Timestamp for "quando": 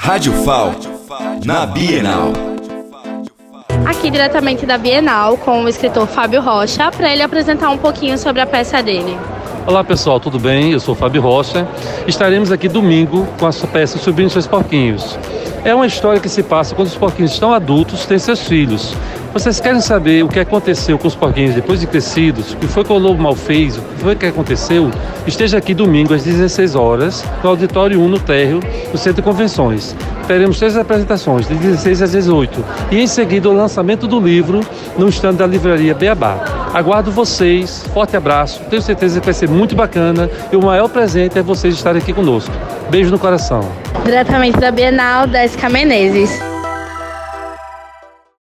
16.74-16.86